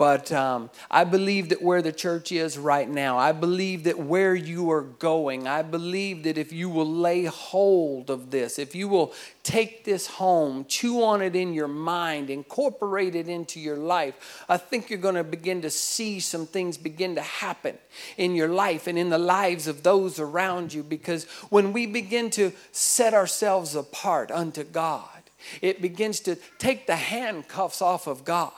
But 0.02 0.32
um, 0.32 0.72
I 0.90 1.04
believe 1.04 1.50
that 1.50 1.62
where 1.62 1.84
the 1.84 1.92
church 1.92 2.32
is 2.32 2.58
right 2.58 2.90
now, 2.90 3.20
I 3.20 3.34
believe 3.34 3.84
that 3.84 4.00
where 4.00 4.34
you 4.34 4.72
are 4.72 4.82
going, 4.82 5.48
I 5.48 5.62
believe 5.62 6.24
that 6.24 6.40
if 6.40 6.52
you 6.52 6.70
will 6.70 6.92
lay 6.92 7.26
hold 7.26 8.10
of 8.10 8.32
this, 8.32 8.58
if 8.58 8.74
you 8.74 8.88
will 8.88 9.14
take 9.44 9.84
this 9.84 10.08
home, 10.08 10.66
chew 10.68 11.04
on 11.04 11.22
it 11.22 11.36
in 11.36 11.54
your 11.54 11.68
mind, 11.68 12.32
incorporate 12.32 13.14
it 13.14 13.30
into 13.30 13.60
your 13.60 13.78
life, 13.78 14.44
I 14.50 14.58
think 14.58 14.90
you're 14.90 14.98
going 14.98 15.14
to 15.14 15.24
begin 15.24 15.62
to 15.62 15.70
see 15.70 16.20
some 16.20 16.48
things 16.48 16.80
begin 16.80 17.14
to 17.14 17.22
happen 17.22 17.78
in 18.18 18.34
your 18.34 18.50
life 18.50 18.88
and 18.88 18.98
in 18.98 19.12
the 19.12 19.20
lives 19.20 19.68
of 19.68 19.84
those 19.84 20.20
around 20.20 20.74
you. 20.74 20.82
Because 20.82 21.26
when 21.52 21.74
we 21.74 21.86
begin 21.86 22.32
to 22.32 22.54
set 22.72 23.14
ourselves 23.14 23.76
apart 23.76 24.32
unto 24.32 24.64
God, 24.64 25.21
it 25.62 25.82
begins 25.82 26.20
to 26.22 26.38
take 26.58 26.88
the 26.88 26.96
handcuffs 26.96 27.82
off 27.82 28.08
of 28.08 28.26
God. 28.26 28.52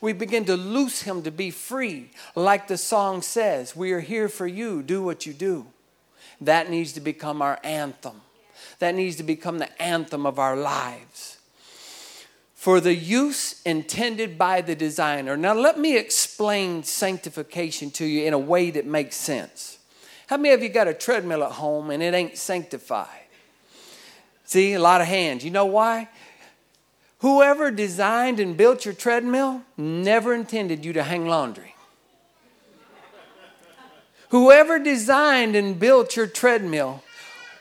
We 0.00 0.12
begin 0.12 0.44
to 0.46 0.56
loose 0.56 1.02
him 1.02 1.22
to 1.22 1.30
be 1.30 1.50
free. 1.50 2.10
Like 2.34 2.68
the 2.68 2.76
song 2.76 3.22
says, 3.22 3.74
We 3.74 3.92
are 3.92 4.00
here 4.00 4.28
for 4.28 4.46
you, 4.46 4.82
do 4.82 5.02
what 5.02 5.26
you 5.26 5.32
do. 5.32 5.66
That 6.40 6.70
needs 6.70 6.92
to 6.94 7.00
become 7.00 7.42
our 7.42 7.58
anthem. 7.64 8.20
That 8.78 8.94
needs 8.94 9.16
to 9.16 9.22
become 9.22 9.58
the 9.58 9.82
anthem 9.82 10.26
of 10.26 10.38
our 10.38 10.56
lives. 10.56 11.38
For 12.54 12.80
the 12.80 12.94
use 12.94 13.62
intended 13.62 14.36
by 14.36 14.60
the 14.60 14.74
designer. 14.74 15.36
Now, 15.36 15.54
let 15.54 15.78
me 15.78 15.96
explain 15.96 16.82
sanctification 16.82 17.90
to 17.92 18.04
you 18.04 18.26
in 18.26 18.34
a 18.34 18.38
way 18.38 18.70
that 18.70 18.84
makes 18.84 19.16
sense. 19.16 19.78
How 20.26 20.36
many 20.36 20.54
of 20.54 20.62
you 20.62 20.68
got 20.68 20.86
a 20.86 20.94
treadmill 20.94 21.42
at 21.42 21.52
home 21.52 21.90
and 21.90 22.02
it 22.02 22.12
ain't 22.14 22.36
sanctified? 22.36 23.19
See, 24.50 24.72
a 24.72 24.80
lot 24.80 25.00
of 25.00 25.06
hands. 25.06 25.44
You 25.44 25.52
know 25.52 25.66
why? 25.66 26.08
Whoever 27.18 27.70
designed 27.70 28.40
and 28.40 28.56
built 28.56 28.84
your 28.84 28.94
treadmill 28.94 29.62
never 29.76 30.34
intended 30.34 30.84
you 30.84 30.92
to 30.94 31.04
hang 31.04 31.28
laundry. 31.28 31.76
Whoever 34.30 34.80
designed 34.80 35.54
and 35.54 35.78
built 35.78 36.16
your 36.16 36.26
treadmill, 36.26 37.04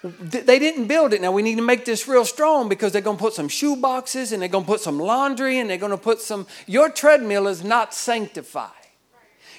they 0.03 0.58
didn't 0.58 0.88
build 0.88 1.13
it. 1.13 1.22
Now 1.22 1.31
we 1.31 1.43
need 1.43 1.58
to 1.58 1.62
make 1.62 1.86
this 1.86 2.08
real 2.08 2.25
strong 2.25 2.67
because 2.69 2.91
they're 2.91 3.03
going 3.03 3.17
to 3.17 3.24
put 3.24 3.36
some 3.36 3.50
shoe 3.50 3.75
boxes 3.75 4.31
and 4.31 4.41
they're 4.41 4.50
going 4.50 4.63
to 4.63 4.72
put 4.72 4.81
some 4.81 4.98
laundry 4.98 5.60
and 5.60 5.69
they're 5.69 5.77
going 5.77 5.91
to 5.91 5.98
put 5.98 6.19
some. 6.22 6.48
Your 6.65 6.89
treadmill 6.89 7.48
is 7.48 7.63
not 7.63 7.93
sanctified. 7.93 8.72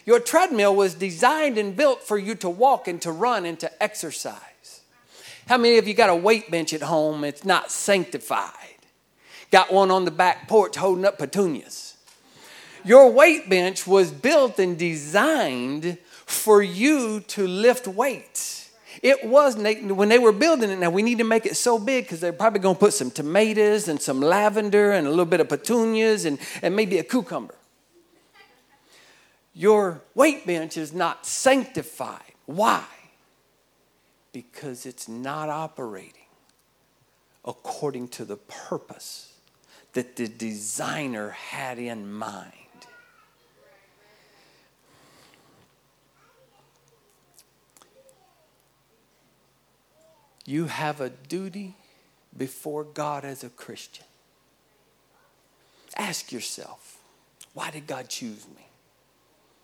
Your 0.04 0.18
treadmill 0.18 0.74
was 0.74 0.94
designed 0.94 1.58
and 1.58 1.76
built 1.76 2.02
for 2.02 2.18
you 2.18 2.34
to 2.34 2.50
walk 2.50 2.88
and 2.88 3.00
to 3.02 3.12
run 3.12 3.46
and 3.46 3.60
to 3.60 3.80
exercise. 3.80 4.49
How 5.48 5.58
many 5.58 5.78
of 5.78 5.88
you 5.88 5.94
got 5.94 6.10
a 6.10 6.14
weight 6.14 6.50
bench 6.50 6.72
at 6.72 6.82
home? 6.82 7.24
It's 7.24 7.44
not 7.44 7.70
sanctified. 7.70 8.52
Got 9.50 9.72
one 9.72 9.90
on 9.90 10.04
the 10.04 10.10
back 10.10 10.48
porch 10.48 10.76
holding 10.76 11.04
up 11.04 11.18
petunias. 11.18 11.96
Your 12.84 13.10
weight 13.10 13.50
bench 13.50 13.86
was 13.86 14.10
built 14.10 14.58
and 14.58 14.78
designed 14.78 15.98
for 16.24 16.62
you 16.62 17.20
to 17.20 17.46
lift 17.46 17.86
weights. 17.86 18.70
It 19.02 19.24
was 19.24 19.56
when 19.56 20.08
they 20.08 20.18
were 20.18 20.32
building 20.32 20.70
it. 20.70 20.78
Now 20.78 20.90
we 20.90 21.02
need 21.02 21.18
to 21.18 21.24
make 21.24 21.46
it 21.46 21.56
so 21.56 21.78
big 21.78 22.04
because 22.04 22.20
they're 22.20 22.32
probably 22.32 22.60
going 22.60 22.76
to 22.76 22.80
put 22.80 22.92
some 22.92 23.10
tomatoes 23.10 23.88
and 23.88 24.00
some 24.00 24.20
lavender 24.20 24.92
and 24.92 25.06
a 25.06 25.10
little 25.10 25.24
bit 25.24 25.40
of 25.40 25.48
petunias 25.48 26.24
and, 26.24 26.38
and 26.62 26.76
maybe 26.76 26.98
a 26.98 27.04
cucumber. 27.04 27.54
Your 29.54 30.02
weight 30.14 30.46
bench 30.46 30.76
is 30.76 30.92
not 30.92 31.26
sanctified. 31.26 32.20
Why? 32.46 32.84
Because 34.32 34.86
it's 34.86 35.08
not 35.08 35.48
operating 35.48 36.14
according 37.44 38.08
to 38.08 38.24
the 38.24 38.36
purpose 38.36 39.34
that 39.92 40.16
the 40.16 40.28
designer 40.28 41.30
had 41.30 41.78
in 41.78 42.12
mind. 42.12 42.54
You 50.46 50.66
have 50.66 51.00
a 51.00 51.10
duty 51.10 51.76
before 52.36 52.84
God 52.84 53.24
as 53.24 53.44
a 53.44 53.48
Christian. 53.48 54.04
Ask 55.96 56.32
yourself, 56.32 56.98
why 57.52 57.70
did 57.70 57.86
God 57.86 58.08
choose 58.08 58.46
me? 58.48 58.69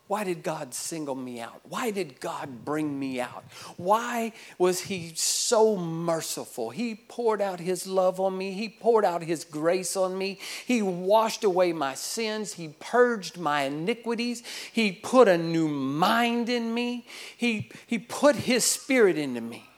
Why 0.09 0.23
did 0.23 0.45
God 0.45 0.73
single 0.73 1.17
me 1.17 1.41
out? 1.41 1.61
Why 1.69 1.91
did 1.91 2.21
God 2.21 2.65
bring 2.65 2.97
me 2.97 3.21
out? 3.21 3.45
Why 3.77 4.33
was 4.57 4.83
He 4.83 5.13
so 5.17 5.77
merciful? 5.77 6.71
He 6.71 6.95
poured 6.95 7.43
out 7.43 7.59
His 7.59 7.89
love 7.89 8.21
on 8.21 8.39
me. 8.39 8.53
He 8.53 8.69
poured 8.69 9.05
out 9.05 9.23
His 9.23 9.43
grace 9.43 9.97
on 9.97 10.17
me. 10.17 10.39
He 10.65 10.81
washed 10.81 11.43
away 11.43 11.73
my 11.73 11.95
sins. 11.95 12.53
He 12.53 12.69
purged 12.79 13.37
my 13.37 13.63
iniquities. 13.63 14.45
He 14.73 14.93
put 14.93 15.27
a 15.27 15.37
new 15.37 15.67
mind 15.67 16.49
in 16.49 16.73
me. 16.73 17.05
He, 17.37 17.71
he 17.87 17.99
put 17.99 18.37
His 18.37 18.65
Spirit 18.65 19.19
into 19.19 19.41
me. 19.41 19.69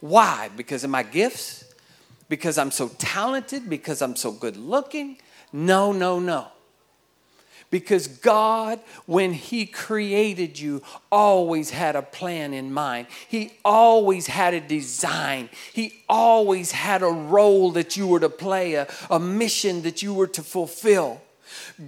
Why? 0.00 0.50
Because 0.54 0.84
of 0.84 0.90
my 0.90 1.02
gifts? 1.02 1.64
Because 2.28 2.58
I'm 2.58 2.70
so 2.70 2.88
talented? 2.98 3.70
Because 3.70 4.02
I'm 4.02 4.16
so 4.16 4.30
good 4.30 4.58
looking? 4.58 5.16
No, 5.54 5.92
no, 5.92 6.20
no. 6.20 6.48
Because 7.70 8.06
God, 8.06 8.80
when 9.06 9.32
He 9.32 9.66
created 9.66 10.58
you, 10.58 10.82
always 11.10 11.70
had 11.70 11.96
a 11.96 12.02
plan 12.02 12.54
in 12.54 12.72
mind. 12.72 13.06
He 13.28 13.52
always 13.64 14.26
had 14.26 14.54
a 14.54 14.60
design. 14.60 15.48
He 15.72 16.02
always 16.08 16.72
had 16.72 17.02
a 17.02 17.08
role 17.08 17.72
that 17.72 17.96
you 17.96 18.06
were 18.06 18.20
to 18.20 18.28
play, 18.28 18.74
a, 18.74 18.86
a 19.10 19.18
mission 19.18 19.82
that 19.82 20.02
you 20.02 20.14
were 20.14 20.28
to 20.28 20.42
fulfill. 20.42 21.20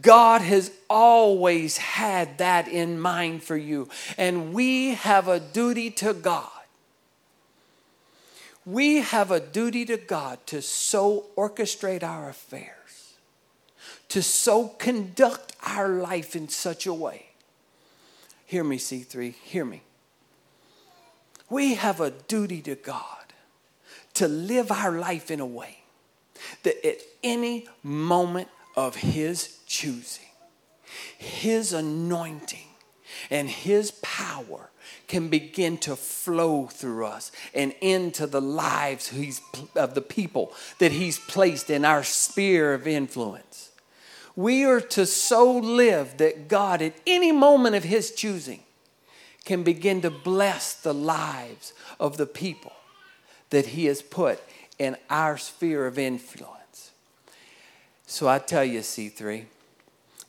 God 0.02 0.42
has 0.42 0.70
always 0.90 1.76
had 1.76 2.38
that 2.38 2.68
in 2.68 2.98
mind 3.00 3.42
for 3.42 3.56
you. 3.56 3.88
And 4.18 4.52
we 4.52 4.94
have 4.94 5.28
a 5.28 5.40
duty 5.40 5.90
to 5.92 6.12
God 6.12 6.50
we 8.66 8.96
have 8.96 9.30
a 9.30 9.38
duty 9.38 9.84
to 9.84 9.96
God 9.96 10.44
to 10.46 10.60
so 10.60 11.26
orchestrate 11.36 12.02
our 12.02 12.28
affairs, 12.28 12.66
to 14.08 14.22
so 14.22 14.68
conduct 14.68 15.54
our 15.66 15.88
life 15.88 16.36
in 16.36 16.48
such 16.48 16.86
a 16.86 16.94
way. 16.94 17.26
Hear 18.46 18.62
me, 18.62 18.78
C3, 18.78 19.34
hear 19.34 19.64
me. 19.64 19.82
We 21.48 21.74
have 21.74 22.00
a 22.00 22.10
duty 22.10 22.62
to 22.62 22.74
God 22.74 23.32
to 24.14 24.28
live 24.28 24.70
our 24.72 24.92
life 24.98 25.30
in 25.30 25.40
a 25.40 25.46
way 25.46 25.78
that 26.62 26.86
at 26.86 26.98
any 27.22 27.68
moment 27.82 28.48
of 28.76 28.96
His 28.96 29.58
choosing, 29.66 30.26
His 31.18 31.72
anointing, 31.72 32.66
and 33.30 33.48
His 33.48 33.90
power 34.02 34.70
can 35.08 35.28
begin 35.28 35.78
to 35.78 35.96
flow 35.96 36.66
through 36.66 37.06
us 37.06 37.32
and 37.54 37.74
into 37.80 38.26
the 38.26 38.40
lives 38.40 39.12
of 39.74 39.94
the 39.94 40.02
people 40.02 40.52
that 40.78 40.92
He's 40.92 41.18
placed 41.18 41.70
in 41.70 41.84
our 41.84 42.02
sphere 42.02 42.74
of 42.74 42.86
influence. 42.86 43.65
We 44.36 44.64
are 44.64 44.82
to 44.82 45.06
so 45.06 45.50
live 45.50 46.18
that 46.18 46.46
God, 46.46 46.82
at 46.82 46.94
any 47.06 47.32
moment 47.32 47.74
of 47.74 47.84
His 47.84 48.10
choosing, 48.12 48.60
can 49.46 49.62
begin 49.62 50.02
to 50.02 50.10
bless 50.10 50.74
the 50.74 50.92
lives 50.92 51.72
of 51.98 52.18
the 52.18 52.26
people 52.26 52.74
that 53.48 53.66
He 53.68 53.86
has 53.86 54.02
put 54.02 54.40
in 54.78 54.96
our 55.08 55.38
sphere 55.38 55.86
of 55.86 55.98
influence. 55.98 56.90
So 58.06 58.28
I 58.28 58.38
tell 58.38 58.64
you, 58.64 58.80
C3, 58.80 59.46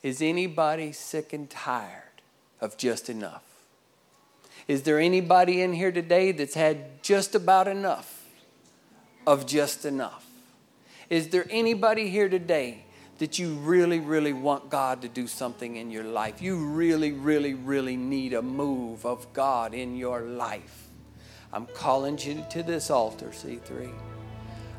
is 0.02 0.22
anybody 0.22 0.92
sick 0.92 1.34
and 1.34 1.50
tired 1.50 2.22
of 2.60 2.78
just 2.78 3.10
enough? 3.10 3.42
Is 4.66 4.82
there 4.82 4.98
anybody 4.98 5.60
in 5.60 5.74
here 5.74 5.92
today 5.92 6.32
that's 6.32 6.54
had 6.54 7.02
just 7.02 7.34
about 7.34 7.68
enough 7.68 8.24
of 9.26 9.46
just 9.46 9.84
enough? 9.84 10.26
Is 11.10 11.28
there 11.28 11.46
anybody 11.50 12.08
here 12.08 12.28
today 12.28 12.84
that 13.18 13.38
you 13.38 13.54
really, 13.54 14.00
really 14.00 14.32
want 14.32 14.70
God 14.70 15.02
to 15.02 15.08
do 15.08 15.26
something 15.26 15.76
in 15.76 15.90
your 15.90 16.04
life? 16.04 16.40
You 16.40 16.56
really, 16.56 17.12
really, 17.12 17.54
really 17.54 17.96
need 17.96 18.32
a 18.32 18.42
move 18.42 19.04
of 19.04 19.32
God 19.32 19.74
in 19.74 19.96
your 19.96 20.22
life. 20.22 20.88
I'm 21.52 21.66
calling 21.66 22.18
you 22.18 22.44
to 22.50 22.62
this 22.62 22.90
altar, 22.90 23.26
C3. 23.26 23.92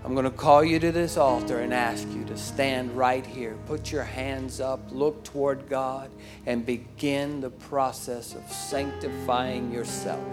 I'm 0.05 0.13
going 0.13 0.25
to 0.25 0.31
call 0.31 0.63
you 0.63 0.79
to 0.79 0.91
this 0.93 1.17
altar 1.17 1.59
and 1.59 1.73
ask 1.73 2.07
you 2.09 2.23
to 2.25 2.37
stand 2.37 2.95
right 2.95 3.25
here. 3.25 3.57
Put 3.65 3.91
your 3.91 4.03
hands 4.03 4.61
up, 4.61 4.79
look 4.91 5.25
toward 5.25 5.67
God, 5.67 6.09
and 6.45 6.65
begin 6.65 7.41
the 7.41 7.49
process 7.49 8.33
of 8.33 8.49
sanctifying 8.49 9.73
yourself. 9.73 10.23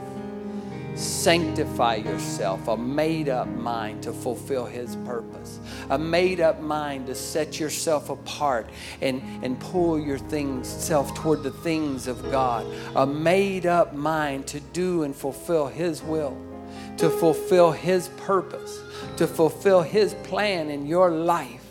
Sanctify 0.97 1.97
yourself, 1.97 2.69
a 2.69 2.77
made 2.77 3.29
up 3.29 3.49
mind 3.49 4.03
to 4.05 4.13
fulfill 4.13 4.67
His 4.67 4.97
purpose, 4.97 5.61
a 5.91 5.99
made 5.99 6.41
up 6.41 6.61
mind 6.61 7.07
to 7.07 7.15
set 7.15 7.61
yourself 7.61 8.11
apart 8.11 8.69
and, 9.01 9.23
and 9.45 9.61
pull 9.61 9.99
your 9.99 10.19
things, 10.19 10.67
self 10.67 11.15
toward 11.15 11.43
the 11.43 11.51
things 11.51 12.07
of 12.07 12.23
God, 12.31 12.67
a 12.95 13.07
made 13.07 13.67
up 13.67 13.95
mind 13.95 14.47
to 14.49 14.61
do 14.61 15.03
and 15.03 15.15
fulfill 15.15 15.67
His 15.67 16.03
will, 16.03 16.37
to 16.97 17.11
fulfill 17.11 17.73
His 17.73 18.09
purpose 18.17 18.81
to 19.17 19.27
fulfill 19.27 19.83
His 19.83 20.15
plan 20.15 20.71
in 20.71 20.87
your 20.87 21.11
life, 21.11 21.65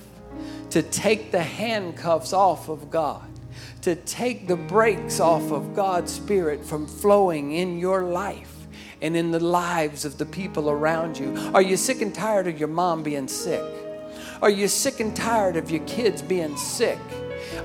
to 0.72 0.82
take 0.82 1.32
the 1.32 1.44
handcuffs 1.44 2.34
off 2.34 2.70
of 2.70 2.90
God, 2.90 3.28
to 3.82 3.96
take 3.96 4.48
the 4.48 4.56
brakes 4.56 5.20
off 5.20 5.52
of 5.52 5.76
God's 5.76 6.12
Spirit 6.12 6.66
from 6.66 6.88
flowing 6.88 7.54
in 7.54 7.78
your 7.78 8.04
life 8.04 8.55
and 9.06 9.16
in 9.16 9.30
the 9.30 9.40
lives 9.40 10.04
of 10.04 10.18
the 10.18 10.26
people 10.26 10.68
around 10.68 11.16
you. 11.16 11.38
Are 11.54 11.62
you 11.62 11.78
sick 11.78 12.02
and 12.02 12.14
tired 12.14 12.48
of 12.48 12.58
your 12.58 12.68
mom 12.68 13.04
being 13.04 13.28
sick? 13.28 13.62
Are 14.42 14.50
you 14.50 14.68
sick 14.68 15.00
and 15.00 15.16
tired 15.16 15.58
of 15.58 15.70
your 15.70 15.86
kids 15.86 16.24
being 16.24 16.58
sick? 16.58 16.98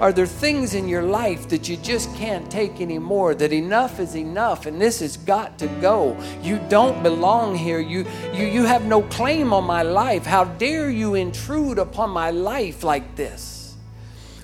Are 0.03 0.13
there 0.13 0.27
things 0.27 0.75
in 0.75 0.87
your 0.87 1.03
life 1.03 1.49
that 1.49 1.67
you 1.67 1.79
just 1.79 2.15
can't 2.15 2.51
take 2.51 2.83
anymore? 2.83 3.35
That 3.35 3.55
enough 3.55 3.99
is 4.01 4.15
enough 4.17 4.67
and 4.67 4.79
this 4.79 5.01
has 5.01 5.17
got 5.17 5.59
to 5.61 5.67
go. 5.81 6.21
You 6.43 6.61
don't 6.69 7.03
belong 7.03 7.55
here. 7.55 7.81
You, 7.81 8.07
you, 8.35 8.45
you 8.45 8.65
have 8.65 8.85
no 8.85 9.01
claim 9.01 9.55
on 9.55 9.65
my 9.65 9.83
life. 9.83 10.27
How 10.27 10.45
dare 10.45 10.91
you 10.91 11.15
intrude 11.15 11.79
upon 11.79 12.11
my 12.11 12.31
life 12.31 12.85
like 12.85 13.17
this? 13.17 13.75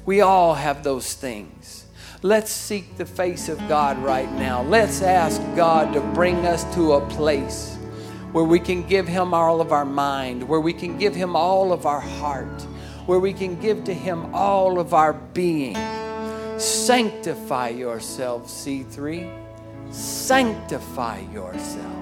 We 0.07 0.23
all 0.23 0.55
have 0.55 0.83
those 0.83 1.13
things. 1.13 1.76
Let's 2.23 2.51
seek 2.51 2.97
the 2.97 3.07
face 3.07 3.49
of 3.49 3.59
God 3.69 3.99
right 3.99 4.31
now. 4.33 4.63
Let's 4.63 5.03
ask 5.03 5.41
God 5.55 5.93
to 5.95 6.01
bring 6.01 6.47
us 6.47 6.65
to 6.75 6.95
a 6.95 7.07
place 7.09 7.77
where 8.33 8.45
we 8.45 8.59
can 8.59 8.87
give 8.87 9.07
Him 9.07 9.33
all 9.33 9.61
of 9.61 9.73
our 9.73 9.85
mind, 9.85 10.49
where 10.49 10.61
we 10.61 10.73
can 10.73 10.99
give 10.99 11.15
Him 11.15 11.37
all 11.37 11.73
of 11.73 11.87
our 11.87 12.01
heart 12.01 12.67
where 13.07 13.21
we 13.21 13.33
can 13.33 13.59
give 13.61 13.85
to 13.85 13.95
Him 13.95 14.35
all 14.35 14.79
of 14.79 14.93
our 14.93 15.13
being. 15.13 15.77
Sanctify 16.59 17.69
yourselves, 17.69 18.53
C3. 18.53 19.93
Sanctify 19.93 21.21
yourselves. 21.33 21.96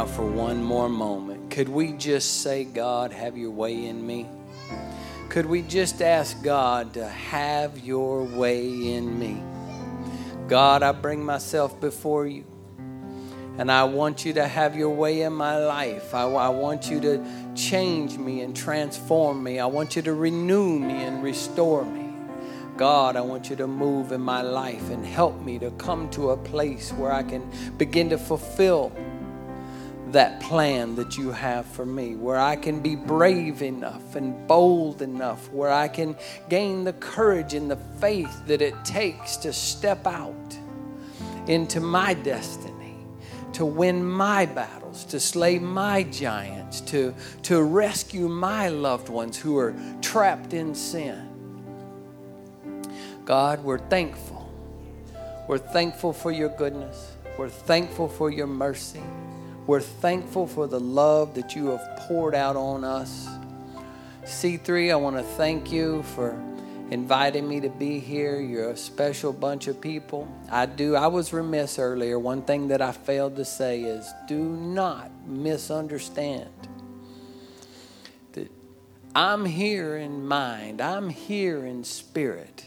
Now 0.00 0.06
for 0.06 0.24
one 0.24 0.62
more 0.62 0.88
moment? 0.88 1.50
Could 1.50 1.68
we 1.68 1.92
just 1.92 2.42
say, 2.42 2.64
God, 2.64 3.12
have 3.12 3.36
your 3.36 3.50
way 3.50 3.84
in 3.84 4.06
me? 4.06 4.26
Could 5.28 5.44
we 5.44 5.60
just 5.60 6.00
ask 6.00 6.42
God 6.42 6.94
to 6.94 7.06
have 7.06 7.78
your 7.80 8.24
way 8.24 8.94
in 8.94 9.18
me? 9.18 9.42
God, 10.48 10.82
I 10.82 10.92
bring 10.92 11.22
myself 11.22 11.78
before 11.82 12.26
you. 12.26 12.46
And 13.58 13.70
I 13.70 13.84
want 13.84 14.24
you 14.24 14.32
to 14.34 14.48
have 14.48 14.74
your 14.74 14.88
way 14.88 15.20
in 15.20 15.34
my 15.34 15.58
life. 15.58 16.14
I, 16.14 16.22
I, 16.22 16.48
want 16.48 16.88
you 16.88 16.98
to 17.02 17.22
change 17.54 18.16
me 18.16 18.40
and 18.40 18.56
transform 18.56 19.42
me. 19.42 19.58
I 19.58 19.66
want 19.66 19.96
you 19.96 20.02
to 20.02 20.14
renew 20.14 20.78
me 20.78 21.02
and 21.02 21.22
restore 21.22 21.84
me. 21.84 22.08
God, 22.78 23.16
I 23.16 23.20
want 23.20 23.50
you 23.50 23.56
to 23.56 23.66
move 23.66 24.12
in 24.12 24.22
my 24.22 24.40
life 24.40 24.88
and 24.88 25.04
help 25.04 25.42
me 25.42 25.58
to 25.58 25.70
come 25.72 26.08
to 26.12 26.30
a 26.30 26.38
place 26.38 26.90
where 26.94 27.12
I 27.12 27.22
can 27.22 27.50
begin 27.76 28.08
to 28.08 28.16
fulfill 28.16 28.92
that 30.12 30.40
plan 30.40 30.96
that 30.96 31.16
you 31.16 31.30
have 31.30 31.66
for 31.66 31.86
me, 31.86 32.16
where 32.16 32.38
I 32.38 32.56
can 32.56 32.80
be 32.80 32.96
brave 32.96 33.62
enough 33.62 34.16
and 34.16 34.46
bold 34.46 35.02
enough, 35.02 35.50
where 35.52 35.70
I 35.70 35.88
can 35.88 36.16
gain 36.48 36.84
the 36.84 36.92
courage 36.94 37.54
and 37.54 37.70
the 37.70 37.76
faith 37.76 38.46
that 38.46 38.62
it 38.62 38.74
takes 38.84 39.36
to 39.38 39.52
step 39.52 40.06
out 40.06 40.58
into 41.46 41.80
my 41.80 42.14
destiny, 42.14 42.96
to 43.52 43.64
win 43.64 44.04
my 44.04 44.46
battles, 44.46 45.04
to 45.06 45.20
slay 45.20 45.58
my 45.58 46.02
giants, 46.04 46.80
to, 46.82 47.14
to 47.42 47.62
rescue 47.62 48.28
my 48.28 48.68
loved 48.68 49.08
ones 49.08 49.38
who 49.38 49.56
are 49.58 49.74
trapped 50.00 50.54
in 50.54 50.74
sin. 50.74 51.26
God, 53.24 53.62
we're 53.62 53.78
thankful. 53.78 54.52
We're 55.46 55.58
thankful 55.58 56.12
for 56.12 56.32
your 56.32 56.48
goodness. 56.48 57.16
We're 57.38 57.48
thankful 57.48 58.08
for 58.08 58.30
your 58.30 58.46
mercy. 58.46 59.02
We're 59.70 59.80
thankful 59.80 60.48
for 60.48 60.66
the 60.66 60.80
love 60.80 61.34
that 61.34 61.54
you 61.54 61.66
have 61.66 61.96
poured 61.96 62.34
out 62.34 62.56
on 62.56 62.82
us. 62.82 63.28
C3, 64.24 64.90
I 64.90 64.96
want 64.96 65.16
to 65.16 65.22
thank 65.22 65.70
you 65.70 66.02
for 66.02 66.36
inviting 66.90 67.48
me 67.48 67.60
to 67.60 67.68
be 67.68 68.00
here. 68.00 68.40
You're 68.40 68.70
a 68.70 68.76
special 68.76 69.32
bunch 69.32 69.68
of 69.68 69.80
people. 69.80 70.26
I 70.50 70.66
do. 70.66 70.96
I 70.96 71.06
was 71.06 71.32
remiss 71.32 71.78
earlier. 71.78 72.18
One 72.18 72.42
thing 72.42 72.66
that 72.66 72.82
I 72.82 72.90
failed 72.90 73.36
to 73.36 73.44
say 73.44 73.82
is 73.82 74.12
do 74.26 74.40
not 74.40 75.08
misunderstand 75.24 76.50
that 78.32 78.50
I'm 79.14 79.44
here 79.44 79.98
in 79.98 80.26
mind, 80.26 80.80
I'm 80.80 81.08
here 81.08 81.64
in 81.64 81.84
spirit 81.84 82.64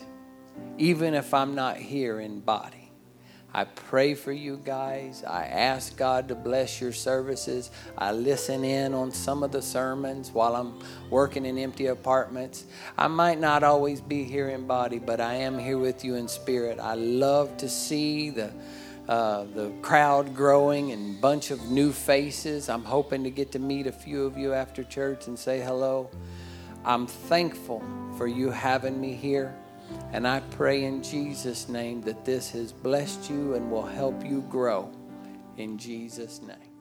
even 0.78 1.16
if 1.16 1.34
I'm 1.34 1.54
not 1.54 1.76
here 1.76 2.22
in 2.22 2.40
body. 2.40 2.83
I 3.56 3.66
pray 3.66 4.16
for 4.16 4.32
you 4.32 4.60
guys. 4.64 5.24
I 5.24 5.46
ask 5.46 5.96
God 5.96 6.28
to 6.30 6.36
bless 6.36 6.82
your 6.82 6.92
services. 6.92 7.70
I 7.96 8.12
listen 8.12 8.64
in 8.64 8.96
on 8.96 9.12
some 9.12 9.44
of 9.44 9.52
the 9.52 9.62
sermons 9.62 10.32
while 10.32 10.56
I'm 10.56 10.80
working 11.12 11.46
in 11.46 11.60
empty 11.60 11.86
apartments. 11.86 12.66
I 12.98 13.08
might 13.08 13.40
not 13.40 13.64
always 13.64 14.02
be 14.02 14.24
here 14.24 14.50
in 14.50 14.66
body, 14.66 14.98
but 14.98 15.22
I 15.22 15.36
am 15.36 15.60
here 15.60 15.78
with 15.78 16.04
you 16.04 16.16
in 16.16 16.28
spirit. 16.28 16.80
I 16.80 16.96
love 16.96 17.56
to 17.58 17.70
see 17.70 18.32
the 18.32 18.52
uh, 19.08 19.44
the 19.54 19.70
crowd 19.82 20.34
growing 20.34 20.94
and 20.94 21.20
bunch 21.20 21.52
of 21.52 21.70
new 21.70 21.92
faces. 21.92 22.70
I'm 22.70 22.86
hoping 22.86 23.26
to 23.26 23.30
get 23.30 23.52
to 23.52 23.60
meet 23.60 23.86
a 23.86 23.92
few 23.92 24.24
of 24.26 24.38
you 24.38 24.54
after 24.54 24.82
church 24.82 25.28
and 25.28 25.38
say 25.38 25.60
hello. 25.60 26.10
I'm 26.86 27.06
thankful 27.06 27.84
for 28.18 28.28
you 28.28 28.50
having 28.50 29.00
me 29.00 29.14
here. 29.14 29.56
And 30.12 30.28
I 30.28 30.42
pray 30.52 30.84
in 30.84 31.02
Jesus' 31.02 31.70
name 31.70 32.02
that 32.02 32.26
this 32.26 32.52
has 32.52 32.72
blessed 32.72 33.30
you 33.30 33.56
and 33.56 33.72
will 33.72 33.86
help 33.86 34.24
you 34.26 34.42
grow. 34.50 34.92
In 35.58 35.78
Jesus' 35.78 36.42
name. 36.42 36.73